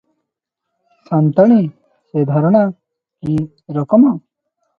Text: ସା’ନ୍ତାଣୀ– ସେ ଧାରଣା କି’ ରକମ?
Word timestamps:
ସା’ନ୍ତାଣୀ– 1.09 1.59
ସେ 2.13 2.25
ଧାରଣା 2.31 2.63
କି’ 2.71 3.37
ରକମ? 3.79 4.17